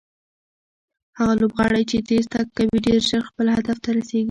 هغه 1.17 1.33
لوبغاړی 1.41 1.83
چې 1.91 1.97
تېز 2.09 2.25
تګ 2.33 2.45
کوي 2.57 2.77
ډېر 2.87 2.99
ژر 3.09 3.21
خپل 3.29 3.45
هدف 3.55 3.77
ته 3.83 3.89
رسیږي. 3.97 4.19